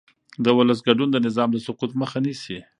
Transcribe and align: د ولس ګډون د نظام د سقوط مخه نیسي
د 0.43 0.45
ولس 0.57 0.79
ګډون 0.87 1.09
د 1.11 1.17
نظام 1.25 1.49
د 1.53 1.57
سقوط 1.65 1.91
مخه 2.01 2.17
نیسي 2.25 2.57